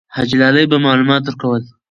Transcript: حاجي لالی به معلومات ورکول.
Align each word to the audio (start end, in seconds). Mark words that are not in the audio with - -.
حاجي 0.15 0.35
لالی 0.41 0.63
به 0.71 0.77
معلومات 0.85 1.23
ورکول. 1.25 1.61